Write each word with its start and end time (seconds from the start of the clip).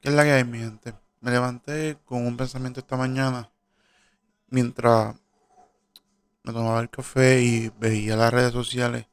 ¿Qué 0.00 0.08
es 0.08 0.14
la 0.14 0.24
que 0.24 0.32
hay, 0.32 0.44
mi 0.44 0.58
gente? 0.58 0.94
Me 1.20 1.30
levanté 1.30 1.98
con 2.06 2.26
un 2.26 2.34
pensamiento 2.34 2.80
esta 2.80 2.96
mañana 2.96 3.50
mientras 4.48 5.14
me 6.42 6.54
tomaba 6.54 6.80
el 6.80 6.88
café 6.88 7.42
y 7.42 7.68
veía 7.78 8.16
las 8.16 8.32
redes 8.32 8.52
sociales. 8.52 9.06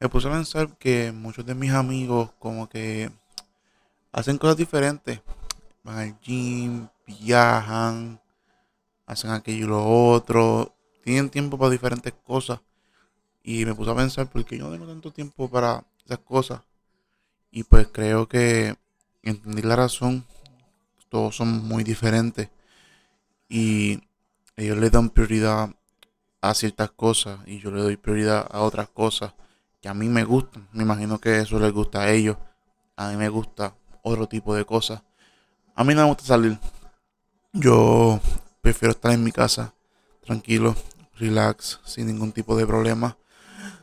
Me 0.00 0.08
puse 0.08 0.28
a 0.28 0.32
pensar 0.32 0.78
que 0.78 1.12
muchos 1.12 1.44
de 1.44 1.54
mis 1.54 1.72
amigos 1.72 2.30
como 2.38 2.66
que 2.66 3.10
hacen 4.10 4.38
cosas 4.38 4.56
diferentes. 4.56 5.20
Van 5.82 5.98
al 5.98 6.18
gym, 6.20 6.88
viajan, 7.06 8.18
hacen 9.04 9.32
aquello 9.32 9.66
y 9.66 9.68
lo 9.68 9.84
otro. 9.86 10.74
Tienen 11.04 11.28
tiempo 11.28 11.58
para 11.58 11.70
diferentes 11.70 12.14
cosas. 12.24 12.60
Y 13.42 13.66
me 13.66 13.74
puse 13.74 13.90
a 13.90 13.96
pensar, 13.96 14.30
¿por 14.30 14.42
qué 14.46 14.56
yo 14.56 14.64
no 14.64 14.72
tengo 14.72 14.86
tanto 14.86 15.12
tiempo 15.12 15.50
para 15.50 15.84
esas 16.06 16.20
cosas? 16.20 16.62
Y 17.50 17.64
pues 17.64 17.86
creo 17.88 18.26
que 18.28 18.76
entendí 19.22 19.62
la 19.62 19.76
razón. 19.76 20.26
Todos 21.08 21.36
son 21.36 21.66
muy 21.66 21.84
diferentes. 21.84 22.50
Y 23.48 24.00
ellos 24.56 24.78
le 24.78 24.90
dan 24.90 25.10
prioridad 25.10 25.70
a 26.40 26.54
ciertas 26.54 26.90
cosas 26.90 27.38
y 27.46 27.60
yo 27.60 27.70
le 27.70 27.80
doy 27.80 27.96
prioridad 27.96 28.48
a 28.50 28.62
otras 28.62 28.88
cosas 28.88 29.32
que 29.80 29.88
a 29.88 29.94
mí 29.94 30.08
me 30.08 30.24
gustan. 30.24 30.68
Me 30.72 30.82
imagino 30.82 31.18
que 31.20 31.38
eso 31.38 31.58
les 31.58 31.72
gusta 31.72 32.02
a 32.02 32.10
ellos. 32.10 32.36
A 32.96 33.10
mí 33.10 33.16
me 33.16 33.28
gusta 33.28 33.74
otro 34.02 34.28
tipo 34.28 34.54
de 34.54 34.64
cosas. 34.64 35.02
A 35.74 35.84
mí 35.84 35.94
no 35.94 36.02
me 36.02 36.08
gusta 36.08 36.24
salir. 36.24 36.58
Yo 37.52 38.20
prefiero 38.60 38.92
estar 38.92 39.12
en 39.12 39.24
mi 39.24 39.32
casa, 39.32 39.74
tranquilo, 40.24 40.74
relax, 41.16 41.80
sin 41.84 42.06
ningún 42.06 42.32
tipo 42.32 42.56
de 42.56 42.66
problema, 42.66 43.18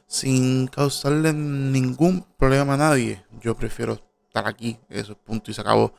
sin 0.08 0.68
causarle 0.68 1.34
ningún 1.34 2.26
problema 2.38 2.74
a 2.74 2.78
nadie. 2.78 3.24
Yo 3.42 3.56
prefiero 3.56 4.09
estar 4.30 4.48
aquí, 4.48 4.80
eso 4.90 5.14
es 5.14 5.18
punto 5.18 5.50
y 5.50 5.54
se 5.56 5.62
acabó. 5.62 5.94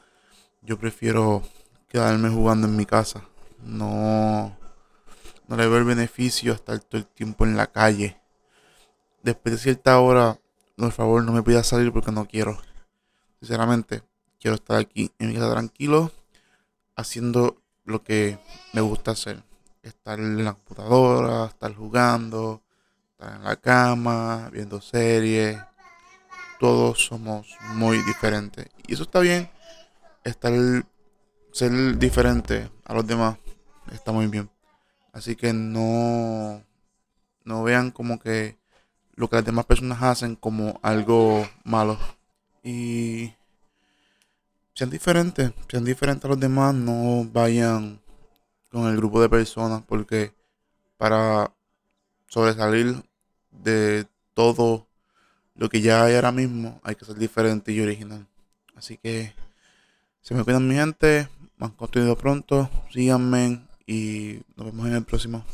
Yo 0.63 0.79
prefiero 0.79 1.43
quedarme 1.89 2.31
jugando 2.31 2.69
en 2.69 2.77
mi 2.77 2.87
casa. 2.87 3.25
No, 3.65 4.57
no 5.49 5.57
le 5.57 5.67
veo 5.67 5.79
el 5.79 5.85
beneficio 5.85 6.53
estar 6.53 6.79
todo 6.79 7.01
el 7.01 7.07
tiempo 7.07 7.45
en 7.45 7.57
la 7.57 7.67
calle. 7.67 8.21
Después 9.23 9.57
de 9.57 9.59
cierta 9.61 9.99
hora, 9.99 10.39
por 10.77 10.93
favor, 10.93 11.25
no 11.25 11.33
me 11.33 11.43
pidas 11.43 11.67
salir 11.67 11.93
porque 11.93 12.13
no 12.13 12.27
quiero. 12.27 12.59
Sinceramente, 13.41 14.03
quiero 14.39 14.55
estar 14.55 14.79
aquí 14.79 15.11
en 15.19 15.29
mi 15.29 15.35
casa 15.35 15.51
tranquilo, 15.51 16.13
haciendo 16.95 17.61
lo 17.85 18.03
que 18.05 18.39
me 18.73 18.81
gusta 18.81 19.11
hacer. 19.11 19.43
Estar 19.83 20.21
en 20.21 20.45
la 20.45 20.55
computadora, 20.55 21.47
estar 21.47 21.75
jugando, 21.75 22.63
estar 23.11 23.37
en 23.37 23.45
la 23.45 23.57
cama, 23.57 24.49
viendo 24.53 24.81
series, 24.81 25.59
todos 26.61 27.07
somos 27.07 27.57
muy 27.75 27.97
diferentes. 28.03 28.67
Y 28.87 28.95
eso 28.95 29.03
está 29.05 29.21
bien. 29.21 29.51
Estar, 30.23 30.53
ser 31.53 31.99
diferente 31.99 32.71
a 32.85 32.95
los 32.95 33.07
demás 33.07 33.39
está 33.91 34.13
muy 34.13 34.27
bien. 34.27 34.51
Así 35.13 35.35
que 35.35 35.53
no, 35.53 36.63
no 37.45 37.63
vean 37.65 37.91
como 37.91 38.21
que 38.21 38.59
lo 39.15 39.29
que 39.29 39.37
las 39.37 39.45
demás 39.45 39.65
personas 39.65 40.03
hacen 40.03 40.37
como 40.37 40.79
algo 40.83 41.49
malo. 41.65 41.99
Y 42.63 43.33
sean 44.75 44.91
diferentes, 44.91 45.53
sean 45.69 45.85
diferentes 45.85 46.27
a 46.27 46.29
los 46.29 46.41
demás, 46.41 46.75
no 46.75 47.25
vayan 47.33 48.01
con 48.71 48.87
el 48.87 48.97
grupo 48.97 49.21
de 49.21 49.29
personas 49.29 49.83
porque 49.87 50.33
para 50.99 51.53
sobresalir 52.29 53.03
de 53.51 54.07
todo 54.35 54.87
lo 55.61 55.69
que 55.69 55.83
ya 55.83 56.05
hay 56.05 56.15
ahora 56.15 56.33
mismo 56.33 56.81
hay 56.83 56.95
que 56.95 57.05
ser 57.05 57.17
diferente 57.17 57.71
y 57.71 57.81
original. 57.83 58.27
Así 58.75 58.97
que 58.97 59.35
se 60.23 60.35
me 60.35 60.43
cuidan 60.43 60.67
mi 60.67 60.75
gente, 60.75 61.29
más 61.59 61.73
contenido 61.73 62.17
pronto, 62.17 62.71
síganme 62.91 63.61
y 63.87 64.41
nos 64.57 64.69
vemos 64.69 64.87
en 64.87 64.95
el 64.95 65.05
próximo. 65.05 65.45